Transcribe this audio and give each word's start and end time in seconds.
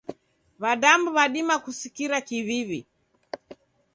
W'adamu 0.61 1.09
w'adima 1.15 1.55
kusikira 1.63 2.17
kiw'iw'i. 2.27 2.79